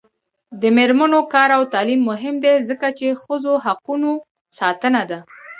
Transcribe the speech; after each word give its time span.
د 0.61 0.63
میرمنو 0.77 1.19
کار 1.33 1.49
او 1.57 1.63
تعلیم 1.73 2.01
مهم 2.11 2.35
دی 2.43 2.53
ځکه 2.69 2.87
چې 2.97 3.19
ښځو 3.23 3.53
حقونو 3.65 4.11
ساتنه 4.57 5.01
ده. 5.09 5.19